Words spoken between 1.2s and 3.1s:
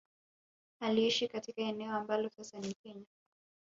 katika eneo ambalo sasa ni Kenya